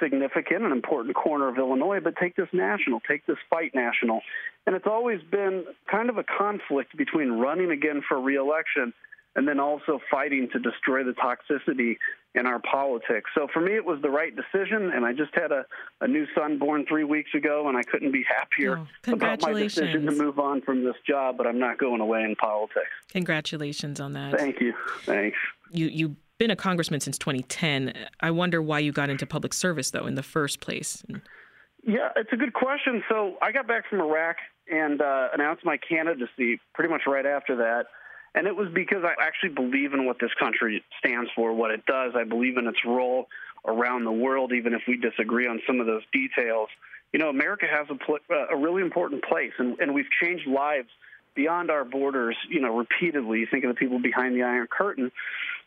significant 0.00 0.62
and 0.62 0.72
important 0.72 1.14
corner 1.14 1.48
of 1.48 1.58
Illinois, 1.58 2.00
but 2.00 2.14
take 2.16 2.36
this 2.36 2.48
national, 2.52 3.00
take 3.00 3.26
this 3.26 3.38
fight 3.50 3.74
national. 3.74 4.20
And 4.66 4.76
it's 4.76 4.86
always 4.86 5.20
been 5.22 5.64
kind 5.90 6.08
of 6.10 6.18
a 6.18 6.24
conflict 6.24 6.96
between 6.96 7.32
running 7.32 7.70
again 7.70 8.02
for 8.06 8.20
reelection 8.20 8.92
and 9.36 9.46
then 9.46 9.60
also 9.60 10.00
fighting 10.10 10.48
to 10.52 10.58
destroy 10.58 11.04
the 11.04 11.12
toxicity 11.12 11.96
in 12.34 12.46
our 12.46 12.60
politics. 12.60 13.30
So 13.34 13.46
for 13.52 13.60
me, 13.60 13.74
it 13.74 13.84
was 13.84 14.00
the 14.02 14.10
right 14.10 14.32
decision, 14.34 14.90
and 14.92 15.04
I 15.04 15.12
just 15.12 15.34
had 15.34 15.52
a, 15.52 15.64
a 16.00 16.08
new 16.08 16.26
son 16.34 16.58
born 16.58 16.84
three 16.86 17.04
weeks 17.04 17.30
ago, 17.34 17.68
and 17.68 17.76
I 17.76 17.82
couldn't 17.82 18.12
be 18.12 18.24
happier 18.28 18.78
oh, 18.78 19.12
about 19.12 19.42
my 19.42 19.52
decision 19.52 20.06
to 20.06 20.12
move 20.12 20.38
on 20.38 20.60
from 20.62 20.84
this 20.84 20.96
job. 21.06 21.36
But 21.36 21.46
I'm 21.46 21.58
not 21.58 21.78
going 21.78 22.00
away 22.00 22.22
in 22.22 22.36
politics. 22.36 22.90
Congratulations 23.12 24.00
on 24.00 24.12
that. 24.14 24.38
Thank 24.38 24.60
you. 24.60 24.74
Thanks. 25.02 25.38
You 25.70 25.86
you've 25.86 26.16
been 26.38 26.50
a 26.50 26.56
congressman 26.56 27.00
since 27.00 27.18
2010. 27.18 27.92
I 28.20 28.30
wonder 28.30 28.62
why 28.62 28.78
you 28.78 28.92
got 28.92 29.10
into 29.10 29.26
public 29.26 29.52
service 29.52 29.90
though 29.90 30.06
in 30.06 30.14
the 30.14 30.22
first 30.22 30.60
place. 30.60 31.04
Yeah, 31.84 32.10
it's 32.16 32.32
a 32.32 32.36
good 32.36 32.54
question. 32.54 33.02
So 33.08 33.36
I 33.42 33.52
got 33.52 33.66
back 33.66 33.88
from 33.88 34.00
Iraq 34.00 34.36
and 34.70 35.00
uh, 35.00 35.28
announced 35.32 35.64
my 35.64 35.76
candidacy 35.76 36.60
pretty 36.74 36.90
much 36.90 37.02
right 37.06 37.26
after 37.26 37.56
that. 37.56 37.86
And 38.34 38.46
it 38.46 38.54
was 38.54 38.68
because 38.72 39.04
I 39.04 39.14
actually 39.20 39.50
believe 39.50 39.94
in 39.94 40.06
what 40.06 40.18
this 40.20 40.30
country 40.38 40.82
stands 40.98 41.30
for, 41.34 41.52
what 41.52 41.70
it 41.70 41.84
does. 41.86 42.12
I 42.14 42.24
believe 42.24 42.56
in 42.56 42.66
its 42.66 42.78
role 42.84 43.28
around 43.66 44.04
the 44.04 44.12
world, 44.12 44.52
even 44.52 44.74
if 44.74 44.82
we 44.86 44.96
disagree 44.96 45.46
on 45.46 45.60
some 45.66 45.80
of 45.80 45.86
those 45.86 46.02
details. 46.12 46.68
You 47.12 47.18
know, 47.18 47.28
America 47.30 47.66
has 47.70 47.86
a, 47.90 47.94
pl- 47.94 48.18
a 48.50 48.56
really 48.56 48.82
important 48.82 49.24
place, 49.24 49.52
and, 49.58 49.78
and 49.80 49.94
we've 49.94 50.10
changed 50.22 50.46
lives 50.46 50.88
beyond 51.34 51.70
our 51.70 51.84
borders, 51.84 52.36
you 52.48 52.60
know, 52.60 52.76
repeatedly. 52.76 53.40
You 53.40 53.46
think 53.50 53.64
of 53.64 53.68
the 53.68 53.74
people 53.74 53.98
behind 54.00 54.34
the 54.34 54.42
Iron 54.42 54.66
Curtain. 54.66 55.10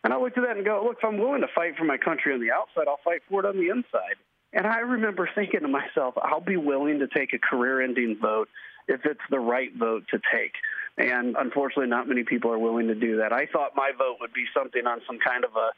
And 0.04 0.12
I 0.12 0.18
looked 0.18 0.36
at 0.36 0.44
that 0.44 0.56
and 0.56 0.64
go, 0.64 0.82
look, 0.84 0.98
if 0.98 1.04
I'm 1.04 1.18
willing 1.18 1.40
to 1.40 1.48
fight 1.54 1.76
for 1.76 1.84
my 1.84 1.96
country 1.96 2.34
on 2.34 2.40
the 2.40 2.52
outside, 2.52 2.88
I'll 2.88 3.00
fight 3.04 3.22
for 3.28 3.40
it 3.40 3.46
on 3.46 3.56
the 3.56 3.70
inside. 3.70 4.16
And 4.52 4.66
I 4.66 4.80
remember 4.80 5.28
thinking 5.34 5.60
to 5.60 5.68
myself, 5.68 6.14
I'll 6.20 6.40
be 6.40 6.56
willing 6.56 6.98
to 6.98 7.08
take 7.08 7.32
a 7.32 7.38
career 7.38 7.80
ending 7.80 8.18
vote 8.20 8.48
if 8.86 9.00
it's 9.04 9.20
the 9.30 9.38
right 9.38 9.74
vote 9.74 10.04
to 10.10 10.20
take. 10.32 10.52
And 10.98 11.36
unfortunately, 11.38 11.88
not 11.88 12.06
many 12.06 12.22
people 12.22 12.52
are 12.52 12.58
willing 12.58 12.88
to 12.88 12.94
do 12.94 13.16
that. 13.18 13.32
I 13.32 13.46
thought 13.46 13.72
my 13.74 13.92
vote 13.96 14.18
would 14.20 14.34
be 14.34 14.44
something 14.54 14.86
on 14.86 15.00
some 15.06 15.18
kind 15.26 15.42
of 15.44 15.56
a 15.56 15.70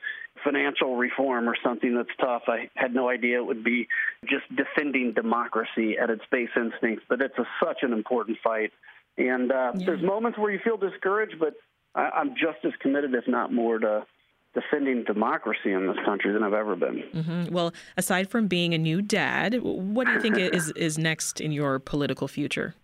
financial 0.43 0.97
reform 0.97 1.49
or 1.49 1.55
something 1.63 1.95
that's 1.95 2.11
tough. 2.21 2.43
I 2.49 2.69
had 2.75 2.93
no 2.93 3.09
idea 3.09 3.39
it 3.39 3.47
would 3.47 3.63
be 3.63 3.87
just 4.29 4.45
defending 4.57 5.13
democracy 5.13 5.97
at 5.99 6.11
its 6.11 6.23
base 6.33 6.51
instincts, 6.57 7.05
but 7.09 7.21
it's 7.21 7.39
a, 7.39 7.47
such 7.65 7.79
an 7.83 7.93
important 7.93 8.39
fight. 8.43 8.73
And 9.17 9.53
uh, 9.53 9.73
yeah. 9.77 9.87
there's 9.87 10.03
moments 10.03 10.37
where 10.37 10.51
you 10.51 10.59
feel 10.65 10.77
discouraged, 10.77 11.37
but 11.39 11.55
I, 11.95 12.11
I'm 12.11 12.31
just 12.31 12.65
as 12.65 12.73
committed, 12.81 13.15
if 13.15 13.29
not 13.29 13.53
more, 13.53 13.79
to 13.79 14.05
defending 14.53 15.05
democracy 15.05 15.73
in 15.73 15.87
this 15.87 15.97
country 16.05 16.33
than 16.33 16.43
I've 16.43 16.55
ever 16.55 16.75
been. 16.75 17.03
Mm-hmm. 17.15 17.55
Well, 17.55 17.73
aside 17.97 18.31
from 18.31 18.49
being 18.49 18.75
a 18.75 18.79
new 18.79 19.03
dad, 19.03 19.61
what 19.63 20.07
do 20.07 20.13
you 20.13 20.21
think 20.21 20.39
is 20.39 20.71
is 20.73 20.99
next 20.99 21.41
in 21.41 21.53
your 21.53 21.79
political 21.79 22.27
future? 22.27 22.75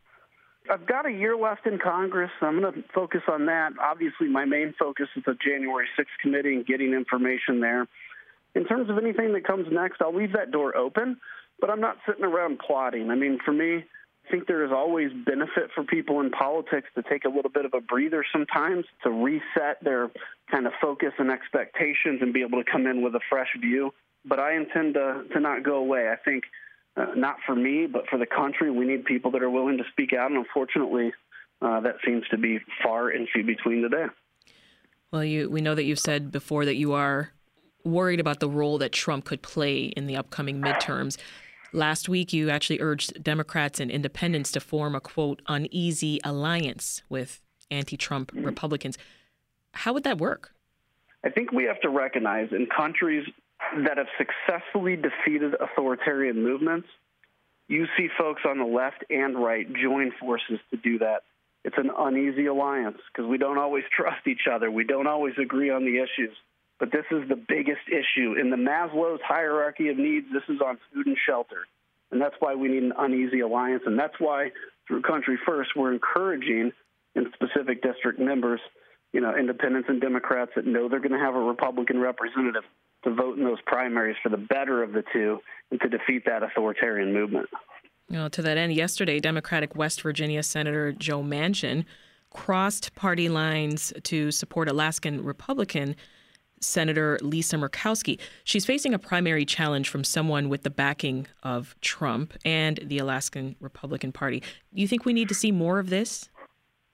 I've 0.69 0.87
got 0.87 1.07
a 1.07 1.11
year 1.11 1.37
left 1.37 1.67
in 1.67 1.79
Congress. 1.79 2.31
I'm 2.41 2.61
going 2.61 2.75
to 2.75 2.85
focus 2.95 3.23
on 3.29 3.47
that. 3.47 3.73
Obviously, 3.81 4.29
my 4.29 4.45
main 4.45 4.75
focus 4.79 5.09
is 5.17 5.23
the 5.25 5.35
January 5.35 5.87
6th 5.99 6.07
committee 6.21 6.55
and 6.55 6.67
getting 6.67 6.93
information 6.93 7.61
there. 7.61 7.87
In 8.55 8.67
terms 8.67 8.91
of 8.91 8.99
anything 8.99 9.33
that 9.33 9.45
comes 9.45 9.67
next, 9.71 10.03
I'll 10.03 10.15
leave 10.15 10.33
that 10.33 10.51
door 10.51 10.77
open, 10.77 11.19
but 11.61 11.71
I'm 11.71 11.81
not 11.81 11.97
sitting 12.07 12.25
around 12.25 12.59
plotting. 12.59 13.11
I 13.11 13.15
mean, 13.15 13.39
for 13.45 13.53
me, 13.53 13.85
I 14.27 14.31
think 14.31 14.47
there 14.47 14.65
is 14.65 14.73
always 14.73 15.11
benefit 15.25 15.71
for 15.75 15.83
people 15.85 16.21
in 16.21 16.31
politics 16.31 16.89
to 16.95 17.03
take 17.03 17.25
a 17.25 17.29
little 17.29 17.51
bit 17.51 17.65
of 17.65 17.75
a 17.75 17.81
breather 17.81 18.25
sometimes, 18.33 18.85
to 19.03 19.11
reset 19.11 19.83
their 19.83 20.11
kind 20.51 20.67
of 20.67 20.73
focus 20.81 21.13
and 21.19 21.31
expectations 21.31 22.21
and 22.21 22.33
be 22.33 22.43
able 22.43 22.63
to 22.63 22.71
come 22.71 22.87
in 22.87 23.03
with 23.03 23.15
a 23.15 23.21
fresh 23.29 23.49
view. 23.61 23.93
But 24.25 24.39
I 24.39 24.55
intend 24.55 24.95
to, 24.95 25.25
to 25.33 25.41
not 25.41 25.63
go 25.63 25.77
away. 25.77 26.11
I 26.11 26.17
think 26.17 26.45
uh, 27.01 27.15
not 27.15 27.37
for 27.47 27.55
me, 27.55 27.87
but 27.87 28.09
for 28.09 28.19
the 28.19 28.27
country. 28.27 28.71
We 28.71 28.85
need 28.85 29.05
people 29.05 29.31
that 29.33 29.43
are 29.43 29.51
willing 29.51 29.79
to 29.79 29.85
speak 29.91 30.13
out, 30.13 30.31
and 30.31 30.39
unfortunately, 30.39 31.13
uh, 31.63 31.81
that 31.81 31.97
seems 32.05 32.27
to 32.29 32.39
be 32.39 32.59
far 32.83 33.09
and 33.09 33.29
few 33.33 33.45
between 33.45 33.83
today. 33.83 34.07
Well, 35.11 35.25
you 35.25 35.51
we 35.51 35.61
know 35.61 35.75
that 35.75 35.85
you've 35.85 35.99
said 35.99 36.31
before 36.31 36.65
that 36.65 36.77
you 36.77 36.93
are 36.93 37.33
worried 37.85 38.21
about 38.21 38.41
the 38.41 38.49
role 38.49 38.79
that 38.79 38.93
Trump 38.93 39.25
could 39.25 39.43
play 39.43 39.85
in 39.85 40.07
the 40.07 40.17
upcoming 40.17 40.61
midterms. 40.61 41.17
Last 41.73 42.09
week, 42.09 42.33
you 42.33 42.51
actually 42.51 42.81
urged 42.81 43.23
Democrats 43.23 43.81
and 43.81 43.91
independents 43.91 44.53
to 44.53 44.61
form 44.61 44.95
a 44.95 45.01
quote 45.01 45.41
uneasy 45.49 46.21
alliance 46.25 47.03
with 47.09 47.41
anti-Trump 47.71 48.33
mm-hmm. 48.33 48.45
Republicans. 48.45 48.99
How 49.73 49.93
would 49.93 50.05
that 50.05 50.19
work? 50.19 50.53
I 51.25 51.31
think 51.31 51.53
we 51.53 51.65
have 51.65 51.81
to 51.83 51.89
recognize 51.89 52.49
in 52.51 52.67
countries 52.67 53.27
that 53.85 53.99
have 53.99 54.07
successfully 54.19 54.97
defeated 54.97 55.55
authoritarian 55.55 56.43
movements, 56.43 56.89
you 57.69 57.87
see 57.97 58.09
folks 58.19 58.43
on 58.45 58.59
the 58.59 58.65
left 58.65 59.05
and 59.11 59.39
right 59.39 59.67
join 59.73 60.13
forces 60.19 60.59
to 60.71 60.77
do 60.77 60.99
that. 60.99 61.23
It's 61.65 61.77
an 61.79 61.91
uneasy 61.97 62.47
alliance 62.47 62.99
because 63.13 63.29
we 63.29 63.39
don't 63.39 63.59
always 63.59 63.85
trust 63.97 64.27
each 64.27 64.47
other. 64.51 64.71
We 64.71 64.85
don't 64.85 65.07
always 65.07 65.35
agree 65.41 65.71
on 65.71 65.85
the 65.85 65.99
issues. 65.99 66.37
But 66.79 66.91
this 66.93 67.05
is 67.11 67.29
the 67.29 67.37
biggest 67.37 67.87
issue. 67.89 68.35
In 68.41 68.51
the 68.51 68.57
Maslow's 68.57 69.21
hierarchy 69.23 69.89
of 69.91 69.99
needs, 69.99 70.27
this 70.33 70.43
is 70.49 70.61
on 70.61 70.79
food 70.93 71.07
and 71.07 71.17
shelter. 71.29 71.67
And 72.11 72.21
that's 72.21 72.35
why 72.41 72.55
we 72.55 72.69
need 72.69 72.83
an 72.83 72.95
uneasy 72.99 73.41
alliance. 73.41 73.83
And 73.85 73.99
that's 73.99 74.19
why, 74.19 74.51
through 74.89 75.03
Country 75.03 75.39
First, 75.47 75.71
we're 75.77 75.93
encouraging 75.93 76.73
in 77.15 77.33
specific 77.35 77.83
district 77.83 78.19
members, 78.19 78.61
you 79.13 79.21
know, 79.21 79.37
independents 79.37 79.89
and 79.91 80.01
Democrats 80.01 80.53
that 80.57 80.67
know 80.67 80.89
they're 80.89 81.01
going 81.01 81.13
to 81.13 81.19
have 81.19 81.35
a 81.35 81.41
Republican 81.41 82.01
representative 82.01 82.65
to 83.05 83.15
vote 83.15 83.39
in 83.39 83.45
those 83.45 83.61
primaries 83.67 84.17
for 84.23 84.29
the 84.29 84.37
better 84.37 84.83
of 84.83 84.93
the 84.93 85.03
two 85.13 85.39
and 85.71 85.81
to 85.81 85.89
defeat 85.89 86.25
that 86.27 86.43
authoritarian 86.43 87.13
movement. 87.13 87.49
You 88.09 88.17
know, 88.17 88.29
to 88.29 88.43
that 88.43 88.59
end, 88.59 88.73
yesterday, 88.75 89.21
Democratic 89.21 89.77
West 89.77 90.03
Virginia 90.03 90.43
Senator 90.43 90.93
Joe 90.93 91.23
Manchin 91.23 91.85
crossed 92.31 92.95
party 92.95 93.29
lines 93.29 93.93
to 94.05 94.31
support 94.31 94.69
Alaskan 94.69 95.25
Republican 95.25 95.97
Senator 96.61 97.19
Lisa 97.23 97.57
Murkowski. 97.57 98.19
She's 98.45 98.67
facing 98.67 98.93
a 98.95 98.99
primary 98.99 99.45
challenge 99.45 99.89
from 99.89 100.05
someone 100.05 100.49
with 100.49 100.63
the 100.63 100.71
backing 100.71 101.27
of 101.43 101.75
Trump 101.81 102.35
and 102.45 102.79
the 102.83 102.99
Alaskan 102.99 103.57
Republican 103.61 104.13
Party. 104.13 104.41
Do 104.75 104.81
you 104.81 104.89
think 104.89 105.05
we 105.05 105.13
need 105.13 105.29
to 105.29 105.35
see 105.35 105.53
more 105.53 105.79
of 105.79 105.89
this? 105.89 106.29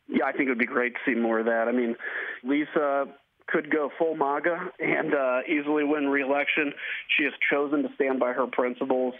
Yeah, 0.09 0.25
I 0.27 0.33
think 0.33 0.47
it 0.47 0.51
would 0.51 0.59
be 0.59 0.67
great 0.67 0.95
to 0.95 1.01
see 1.05 1.19
more 1.19 1.41
of 1.41 1.47
that. 1.47 1.67
I 1.67 1.73
mean, 1.73 1.97
Lisa 2.45 3.07
could 3.47 3.71
go 3.71 3.91
full 3.99 4.15
MAGA 4.15 4.73
and 4.79 5.15
uh, 5.15 5.41
easily 5.49 5.85
win 5.85 6.09
reelection. 6.09 6.73
She 7.17 7.25
has 7.25 7.33
chosen 7.51 7.83
to 7.83 7.89
stand 7.95 8.19
by 8.19 8.33
her 8.33 8.47
principles. 8.47 9.15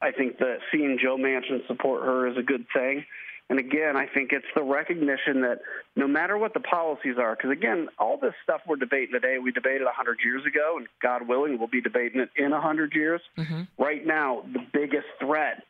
I 0.00 0.12
think 0.12 0.38
that 0.38 0.58
seeing 0.70 0.98
Joe 1.00 1.16
Manchin 1.16 1.66
support 1.66 2.02
her 2.02 2.26
is 2.28 2.36
a 2.36 2.42
good 2.42 2.66
thing. 2.74 3.04
And 3.50 3.58
again, 3.58 3.96
I 3.96 4.06
think 4.06 4.32
it's 4.32 4.46
the 4.54 4.62
recognition 4.62 5.42
that 5.42 5.60
no 5.94 6.06
matter 6.08 6.38
what 6.38 6.54
the 6.54 6.60
policies 6.60 7.16
are, 7.18 7.36
because 7.36 7.50
again, 7.50 7.88
all 7.98 8.16
this 8.16 8.32
stuff 8.42 8.62
we're 8.66 8.76
debating 8.76 9.12
today, 9.12 9.36
we 9.38 9.52
debated 9.52 9.84
100 9.84 10.20
years 10.24 10.46
ago, 10.46 10.76
and 10.78 10.86
God 11.02 11.28
willing, 11.28 11.58
we'll 11.58 11.68
be 11.68 11.82
debating 11.82 12.20
it 12.20 12.30
in 12.36 12.52
100 12.52 12.94
years. 12.94 13.20
Mm-hmm. 13.36 13.62
Right 13.78 14.06
now, 14.06 14.42
the 14.50 14.64
biggest 14.72 15.06
threat 15.20 15.64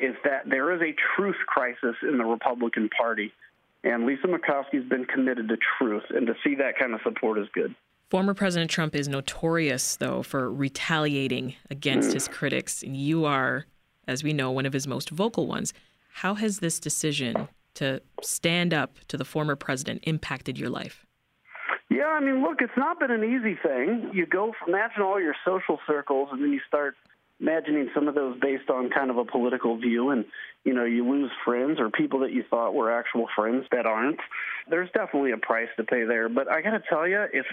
is 0.00 0.16
that 0.24 0.48
there 0.48 0.72
is 0.72 0.80
a 0.80 0.94
truth 1.16 1.36
crisis 1.46 1.96
in 2.02 2.18
the 2.18 2.24
Republican 2.24 2.88
Party. 2.88 3.32
And 3.84 4.06
Lisa 4.06 4.26
Murkowski 4.26 4.74
has 4.74 4.84
been 4.84 5.04
committed 5.04 5.48
to 5.48 5.56
truth, 5.78 6.04
and 6.10 6.26
to 6.26 6.34
see 6.44 6.54
that 6.56 6.78
kind 6.78 6.94
of 6.94 7.00
support 7.02 7.38
is 7.38 7.46
good. 7.54 7.74
Former 8.10 8.34
President 8.34 8.70
Trump 8.70 8.94
is 8.94 9.06
notorious, 9.06 9.96
though, 9.96 10.22
for 10.22 10.50
retaliating 10.52 11.54
against 11.70 12.10
mm. 12.10 12.14
his 12.14 12.26
critics. 12.26 12.82
And 12.82 12.96
you 12.96 13.24
are, 13.24 13.66
as 14.06 14.24
we 14.24 14.32
know, 14.32 14.50
one 14.50 14.66
of 14.66 14.72
his 14.72 14.86
most 14.86 15.10
vocal 15.10 15.46
ones. 15.46 15.72
How 16.14 16.34
has 16.34 16.58
this 16.58 16.80
decision 16.80 17.48
to 17.74 18.00
stand 18.22 18.74
up 18.74 18.98
to 19.08 19.16
the 19.16 19.24
former 19.24 19.54
president 19.56 20.02
impacted 20.04 20.58
your 20.58 20.70
life? 20.70 21.06
Yeah, 21.90 22.06
I 22.06 22.20
mean, 22.20 22.42
look, 22.42 22.60
it's 22.60 22.76
not 22.76 22.98
been 22.98 23.10
an 23.10 23.24
easy 23.24 23.58
thing. 23.62 24.10
You 24.12 24.26
go, 24.26 24.52
imagine 24.66 25.02
all 25.02 25.20
your 25.20 25.36
social 25.44 25.78
circles, 25.86 26.28
and 26.32 26.42
then 26.42 26.52
you 26.52 26.60
start 26.66 26.96
imagining 27.40 27.88
some 27.94 28.08
of 28.08 28.14
those 28.14 28.38
based 28.40 28.68
on 28.68 28.90
kind 28.90 29.10
of 29.10 29.16
a 29.16 29.24
political 29.24 29.76
view 29.76 30.10
and 30.10 30.24
you 30.64 30.74
know 30.74 30.84
you 30.84 31.08
lose 31.08 31.30
friends 31.44 31.78
or 31.78 31.90
people 31.90 32.20
that 32.20 32.32
you 32.32 32.42
thought 32.50 32.74
were 32.74 32.92
actual 32.92 33.26
friends 33.36 33.64
that 33.70 33.86
aren't 33.86 34.18
there's 34.68 34.90
definitely 34.92 35.30
a 35.32 35.36
price 35.36 35.68
to 35.76 35.84
pay 35.84 36.04
there. 36.04 36.28
But 36.28 36.50
i 36.50 36.60
got 36.60 36.70
to 36.70 36.82
tell 36.88 37.06
you 37.06 37.24
if 37.32 37.46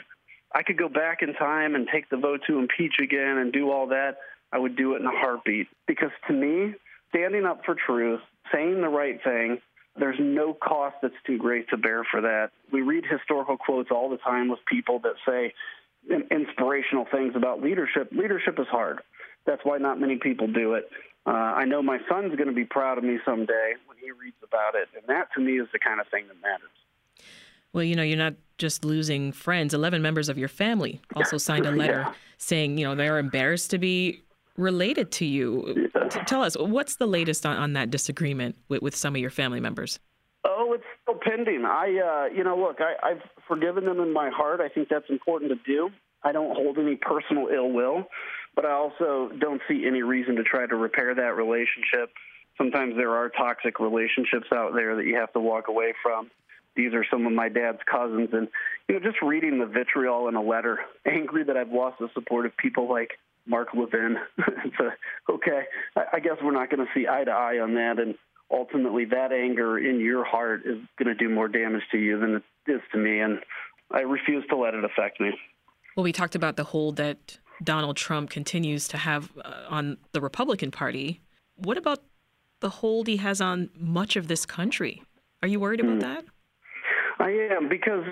i 0.53 0.63
could 0.63 0.77
go 0.77 0.89
back 0.89 1.21
in 1.21 1.33
time 1.33 1.75
and 1.75 1.87
take 1.91 2.09
the 2.09 2.17
vote 2.17 2.41
to 2.47 2.59
impeach 2.59 2.95
again 3.01 3.37
and 3.37 3.53
do 3.53 3.71
all 3.71 3.87
that 3.87 4.17
i 4.51 4.57
would 4.57 4.75
do 4.75 4.95
it 4.95 5.01
in 5.01 5.05
a 5.05 5.11
heartbeat. 5.11 5.67
Because 5.87 6.11
to 6.27 6.33
me 6.33 6.73
standing 7.09 7.45
up 7.45 7.61
for 7.65 7.75
truth 7.75 8.21
saying 8.51 8.81
the 8.81 8.89
right 8.89 9.23
thing 9.23 9.59
there's 9.97 10.19
no 10.19 10.53
cost 10.53 10.97
that's 11.01 11.13
too 11.25 11.37
great 11.37 11.69
to 11.69 11.77
bear 11.77 12.03
for 12.11 12.19
that. 12.19 12.49
We 12.69 12.81
read 12.81 13.05
historical 13.09 13.55
quotes 13.55 13.91
all 13.91 14.09
the 14.09 14.17
time 14.17 14.49
with 14.49 14.59
people 14.69 14.99
that 14.99 15.13
say 15.25 15.53
inspirational 16.29 17.05
things 17.09 17.33
about 17.33 17.61
leadership. 17.61 18.11
Leadership 18.11 18.59
is 18.59 18.67
hard 18.67 18.99
that's 19.45 19.61
why 19.63 19.77
not 19.77 19.99
many 19.99 20.17
people 20.17 20.47
do 20.47 20.73
it. 20.73 20.89
Uh, 21.25 21.31
I 21.31 21.65
know 21.65 21.81
my 21.81 21.99
son's 22.07 22.35
going 22.35 22.49
to 22.49 22.53
be 22.53 22.65
proud 22.65 22.97
of 22.97 23.03
me 23.03 23.17
someday 23.25 23.73
when 23.87 23.97
he 23.97 24.11
reads 24.11 24.37
about 24.43 24.75
it, 24.75 24.87
and 24.95 25.03
that 25.07 25.29
to 25.33 25.41
me 25.41 25.59
is 25.59 25.67
the 25.73 25.79
kind 25.79 25.99
of 25.99 26.07
thing 26.07 26.27
that 26.27 26.39
matters. 26.41 26.69
Well, 27.73 27.83
you 27.83 27.95
know, 27.95 28.03
you're 28.03 28.17
not 28.17 28.35
just 28.57 28.85
losing 28.85 29.31
friends. 29.31 29.73
11 29.73 30.01
members 30.01 30.29
of 30.29 30.37
your 30.37 30.47
family 30.47 31.01
also 31.15 31.37
signed 31.37 31.65
a 31.65 31.71
letter 31.71 32.05
yeah. 32.05 32.13
saying, 32.37 32.77
you 32.77 32.85
know, 32.85 32.95
they're 32.95 33.17
embarrassed 33.17 33.71
to 33.71 33.77
be 33.77 34.21
related 34.55 35.11
to 35.11 35.25
you. 35.25 35.89
Yeah. 35.93 36.07
Tell 36.25 36.43
us, 36.43 36.55
what's 36.57 36.95
the 36.95 37.07
latest 37.07 37.45
on, 37.45 37.57
on 37.57 37.73
that 37.73 37.89
disagreement 37.89 38.55
with, 38.69 38.81
with 38.81 38.95
some 38.95 39.15
of 39.15 39.21
your 39.21 39.29
family 39.29 39.59
members? 39.59 39.99
Oh, 40.45 40.73
it's 40.73 40.83
still 41.01 41.19
pending. 41.21 41.65
I, 41.65 42.29
uh, 42.29 42.33
you 42.33 42.43
know, 42.43 42.55
look, 42.55 42.77
I, 42.79 42.95
I've 43.05 43.21
forgiven 43.47 43.85
them 43.85 43.99
in 43.99 44.13
my 44.13 44.29
heart. 44.29 44.61
I 44.61 44.69
think 44.69 44.87
that's 44.87 45.09
important 45.09 45.51
to 45.51 45.57
do. 45.65 45.89
I 46.25 46.33
don't 46.33 46.55
hold 46.55 46.77
any 46.77 46.95
personal 46.95 47.47
ill 47.47 47.71
will 47.71 48.07
but 48.55 48.65
I 48.65 48.71
also 48.71 49.29
don't 49.37 49.61
see 49.67 49.85
any 49.85 50.01
reason 50.01 50.35
to 50.37 50.43
try 50.43 50.65
to 50.65 50.75
repair 50.75 51.13
that 51.13 51.35
relationship. 51.35 52.11
Sometimes 52.57 52.95
there 52.95 53.15
are 53.15 53.29
toxic 53.29 53.79
relationships 53.79 54.47
out 54.53 54.73
there 54.73 54.95
that 54.95 55.05
you 55.05 55.15
have 55.17 55.33
to 55.33 55.39
walk 55.39 55.67
away 55.67 55.93
from. 56.01 56.31
These 56.75 56.93
are 56.93 57.05
some 57.09 57.25
of 57.25 57.33
my 57.33 57.49
dad's 57.49 57.79
cousins, 57.89 58.29
and 58.33 58.47
you 58.87 58.95
know, 58.95 59.01
just 59.01 59.21
reading 59.21 59.59
the 59.59 59.65
vitriol 59.65 60.27
in 60.27 60.35
a 60.35 60.41
letter, 60.41 60.79
angry 61.05 61.43
that 61.43 61.57
I've 61.57 61.71
lost 61.71 61.99
the 61.99 62.09
support 62.13 62.45
of 62.45 62.55
people 62.57 62.89
like 62.89 63.11
Mark 63.45 63.69
Levin. 63.73 64.17
it's 64.37 64.79
a, 64.79 65.31
okay, 65.31 65.63
I 65.95 66.19
guess 66.19 66.37
we're 66.43 66.51
not 66.51 66.69
going 66.69 66.85
to 66.85 66.91
see 66.93 67.07
eye 67.07 67.23
to 67.23 67.31
eye 67.31 67.59
on 67.59 67.75
that, 67.75 67.99
and 67.99 68.15
ultimately, 68.51 69.05
that 69.05 69.31
anger 69.31 69.77
in 69.77 69.99
your 69.99 70.25
heart 70.25 70.61
is 70.65 70.77
going 70.97 71.07
to 71.07 71.15
do 71.15 71.33
more 71.33 71.47
damage 71.47 71.83
to 71.91 71.97
you 71.97 72.19
than 72.19 72.35
it 72.35 72.71
is 72.71 72.81
to 72.91 72.97
me, 72.97 73.19
and 73.19 73.39
I 73.89 74.01
refuse 74.01 74.43
to 74.49 74.57
let 74.57 74.73
it 74.73 74.83
affect 74.83 75.21
me. 75.21 75.31
Well, 75.95 76.03
we 76.03 76.11
talked 76.11 76.35
about 76.35 76.57
the 76.57 76.63
hold 76.65 76.97
that 76.97 77.39
Donald 77.63 77.95
Trump 77.95 78.29
continues 78.29 78.87
to 78.89 78.97
have 78.97 79.31
uh, 79.43 79.63
on 79.69 79.97
the 80.11 80.19
Republican 80.19 80.71
Party. 80.71 81.21
What 81.55 81.77
about 81.77 81.99
the 82.59 82.69
hold 82.69 83.07
he 83.07 83.17
has 83.17 83.39
on 83.39 83.69
much 83.77 84.17
of 84.17 84.27
this 84.27 84.45
country? 84.45 85.03
Are 85.41 85.47
you 85.47 85.59
worried 85.59 85.79
about 85.79 85.93
hmm. 85.93 85.99
that? 85.99 86.25
I 87.19 87.29
am 87.51 87.69
because 87.69 88.03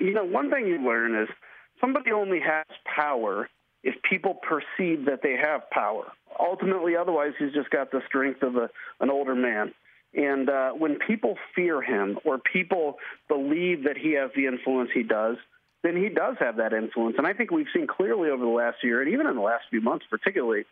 you 0.00 0.14
know 0.14 0.24
one 0.24 0.50
thing 0.50 0.66
you 0.66 0.82
learn 0.82 1.14
is 1.22 1.28
somebody 1.80 2.12
only 2.12 2.40
has 2.40 2.64
power 2.84 3.48
if 3.82 3.94
people 4.08 4.34
perceive 4.34 5.04
that 5.04 5.20
they 5.22 5.36
have 5.36 5.68
power. 5.70 6.12
Ultimately, 6.40 6.96
otherwise, 6.96 7.32
he's 7.38 7.52
just 7.52 7.70
got 7.70 7.90
the 7.90 8.00
strength 8.08 8.42
of 8.42 8.56
a, 8.56 8.70
an 9.00 9.10
older 9.10 9.34
man. 9.34 9.74
And 10.14 10.48
uh, 10.48 10.70
when 10.70 10.98
people 11.06 11.36
fear 11.54 11.82
him 11.82 12.18
or 12.24 12.38
people 12.38 12.96
believe 13.28 13.84
that 13.84 13.98
he 13.98 14.12
has 14.14 14.30
the 14.34 14.46
influence 14.46 14.90
he 14.94 15.02
does, 15.02 15.36
then 15.82 15.96
he 15.96 16.08
does 16.08 16.36
have 16.40 16.56
that 16.56 16.72
influence. 16.72 17.16
And 17.18 17.26
I 17.26 17.32
think 17.32 17.50
we've 17.50 17.66
seen 17.74 17.86
clearly 17.86 18.30
over 18.30 18.44
the 18.44 18.50
last 18.50 18.78
year, 18.82 19.00
and 19.00 19.12
even 19.12 19.26
in 19.26 19.36
the 19.36 19.42
last 19.42 19.64
few 19.70 19.80
months 19.80 20.04
particularly, 20.10 20.64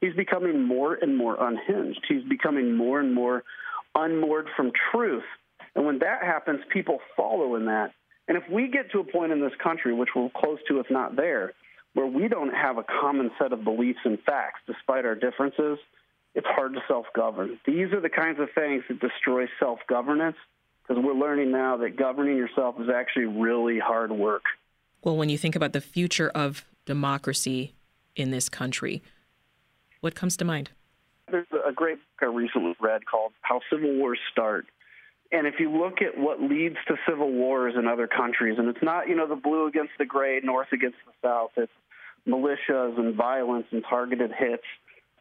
he's 0.00 0.14
becoming 0.14 0.62
more 0.62 0.94
and 0.94 1.16
more 1.16 1.36
unhinged. 1.40 2.04
He's 2.08 2.22
becoming 2.24 2.76
more 2.76 3.00
and 3.00 3.14
more 3.14 3.42
unmoored 3.94 4.48
from 4.56 4.72
truth. 4.92 5.24
And 5.74 5.84
when 5.84 5.98
that 6.00 6.22
happens, 6.22 6.60
people 6.72 7.00
follow 7.16 7.56
in 7.56 7.66
that. 7.66 7.92
And 8.28 8.36
if 8.36 8.44
we 8.50 8.68
get 8.68 8.90
to 8.92 9.00
a 9.00 9.04
point 9.04 9.32
in 9.32 9.40
this 9.40 9.52
country, 9.62 9.92
which 9.92 10.10
we're 10.14 10.30
close 10.36 10.58
to, 10.68 10.80
if 10.80 10.86
not 10.90 11.16
there, 11.16 11.52
where 11.94 12.06
we 12.06 12.28
don't 12.28 12.54
have 12.54 12.78
a 12.78 12.84
common 12.84 13.30
set 13.38 13.52
of 13.52 13.64
beliefs 13.64 14.00
and 14.04 14.18
facts 14.22 14.60
despite 14.66 15.04
our 15.04 15.14
differences, 15.14 15.78
it's 16.34 16.46
hard 16.46 16.74
to 16.74 16.80
self 16.88 17.06
govern. 17.14 17.58
These 17.66 17.92
are 17.92 18.00
the 18.00 18.08
kinds 18.08 18.40
of 18.40 18.48
things 18.54 18.82
that 18.88 19.00
destroy 19.00 19.46
self 19.60 19.78
governance 19.88 20.36
because 20.86 21.02
we're 21.02 21.14
learning 21.14 21.50
now 21.50 21.76
that 21.78 21.96
governing 21.96 22.36
yourself 22.36 22.76
is 22.80 22.88
actually 22.94 23.26
really 23.26 23.78
hard 23.78 24.12
work. 24.12 24.44
Well, 25.02 25.16
when 25.16 25.28
you 25.28 25.38
think 25.38 25.56
about 25.56 25.72
the 25.72 25.80
future 25.80 26.30
of 26.30 26.64
democracy 26.86 27.74
in 28.16 28.30
this 28.30 28.48
country, 28.48 29.02
what 30.00 30.14
comes 30.14 30.36
to 30.38 30.44
mind? 30.44 30.70
There's 31.30 31.46
a 31.66 31.72
great 31.72 31.96
book 31.96 32.22
I 32.22 32.26
recently 32.26 32.74
read 32.80 33.06
called 33.06 33.32
How 33.40 33.60
Civil 33.70 33.94
Wars 33.96 34.18
Start. 34.30 34.66
And 35.32 35.46
if 35.46 35.54
you 35.58 35.70
look 35.70 36.02
at 36.02 36.18
what 36.18 36.40
leads 36.40 36.76
to 36.86 36.96
civil 37.08 37.32
wars 37.32 37.74
in 37.76 37.88
other 37.88 38.06
countries, 38.06 38.56
and 38.58 38.68
it's 38.68 38.82
not, 38.82 39.08
you 39.08 39.16
know, 39.16 39.26
the 39.26 39.36
blue 39.36 39.66
against 39.66 39.92
the 39.98 40.04
gray, 40.04 40.40
north 40.44 40.68
against 40.72 40.98
the 41.06 41.12
south, 41.26 41.50
it's 41.56 41.72
militias 42.28 42.98
and 42.98 43.14
violence 43.14 43.66
and 43.70 43.82
targeted 43.88 44.30
hits 44.32 44.64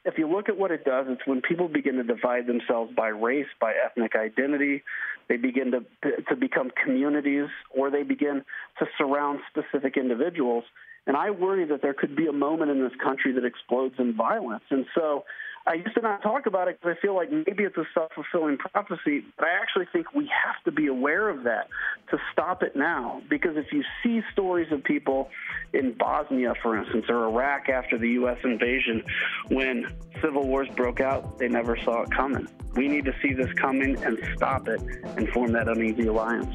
if 0.06 0.18
you 0.18 0.28
look 0.28 0.50
at 0.50 0.58
what 0.58 0.72
it 0.72 0.84
does, 0.84 1.06
it's 1.10 1.22
when 1.26 1.42
people 1.42 1.68
begin 1.68 1.96
to 1.96 2.04
divide 2.04 2.48
themselves 2.48 2.92
by 2.96 3.08
race, 3.08 3.48
by 3.60 3.74
ethnic 3.86 4.14
identity, 4.16 4.84
they 5.30 5.38
begin 5.38 5.72
to 5.72 5.86
to 6.30 6.36
become 6.36 6.72
communities, 6.84 7.48
or 7.70 7.90
they 7.90 8.04
begin 8.04 8.44
to 8.80 8.86
surround 8.98 9.40
specific 9.50 9.96
individuals. 9.96 10.66
And 11.08 11.18
I 11.18 11.32
worry 11.32 11.66
that 11.66 11.82
there 11.82 11.94
could 11.94 12.16
be 12.16 12.28
a 12.28 12.34
moment 12.34 12.72
in 12.72 12.82
this 12.82 12.94
country 13.02 13.34
that 13.34 13.46
explodes 13.46 13.96
in 13.98 14.16
violence. 14.16 14.64
And 14.70 14.86
so 14.96 15.24
I 15.66 15.76
used 15.76 15.96
to 15.96 16.02
not 16.02 16.22
talk 16.22 16.46
about 16.46 16.68
it 16.68 16.80
because 16.80 16.98
I 16.98 17.02
feel 17.02 17.16
like 17.16 17.32
maybe 17.32 17.64
it's 17.64 17.78
a 17.78 17.86
self 17.94 18.12
fulfilling 18.14 18.58
prophecy, 18.58 19.24
but 19.38 19.48
I 19.48 19.52
actually 19.62 19.86
think 19.94 20.14
we 20.14 20.30
have 20.46 20.62
to 20.66 20.72
be 20.72 20.88
aware 20.88 21.30
of 21.30 21.44
that 21.44 21.70
to 22.12 22.18
stop 22.34 22.64
it 22.64 22.76
now. 22.76 23.22
Because 23.30 23.56
if 23.56 23.72
you 23.72 23.84
see 24.04 24.22
stories 24.34 24.72
of 24.72 24.84
people 24.84 25.30
in 25.74 25.94
Bosnia, 25.94 26.54
for 26.62 26.78
instance, 26.78 27.06
or 27.08 27.26
Iraq 27.26 27.70
after 27.70 27.98
the 27.98 28.10
U.S. 28.10 28.38
invasion, 28.44 29.04
when 29.50 29.88
civil 30.22 30.46
wars 30.48 30.68
broke 30.76 31.00
out, 31.00 31.38
they 31.38 31.48
never 31.48 31.78
saw 31.78 32.02
it 32.02 32.12
coming. 32.12 32.48
We 32.76 32.90
need 32.90 33.06
to 33.06 33.14
see 33.22 33.34
this 33.34 33.52
coming 33.54 34.02
and 34.04 34.20
stop 34.36 34.68
it 34.68 34.82
and 35.18 35.30
form 35.30 35.54
that 35.54 35.70
uneasy 35.70 36.08
alliance. 36.08 36.54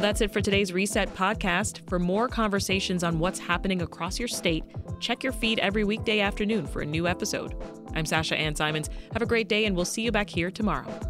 Well, 0.00 0.08
that's 0.08 0.22
it 0.22 0.32
for 0.32 0.40
today's 0.40 0.72
Reset 0.72 1.14
podcast. 1.14 1.86
For 1.86 1.98
more 1.98 2.26
conversations 2.26 3.04
on 3.04 3.18
what's 3.18 3.38
happening 3.38 3.82
across 3.82 4.18
your 4.18 4.28
state, 4.28 4.64
check 4.98 5.22
your 5.22 5.34
feed 5.34 5.58
every 5.58 5.84
weekday 5.84 6.20
afternoon 6.20 6.66
for 6.66 6.80
a 6.80 6.86
new 6.86 7.06
episode. 7.06 7.54
I'm 7.94 8.06
Sasha 8.06 8.34
Ann 8.34 8.54
Simons. 8.54 8.88
Have 9.12 9.20
a 9.20 9.26
great 9.26 9.50
day, 9.50 9.66
and 9.66 9.76
we'll 9.76 9.84
see 9.84 10.00
you 10.00 10.10
back 10.10 10.30
here 10.30 10.50
tomorrow. 10.50 11.09